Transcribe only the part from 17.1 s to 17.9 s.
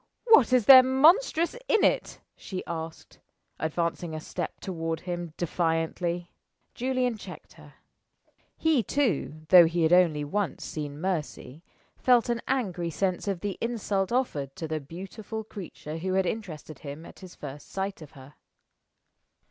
his first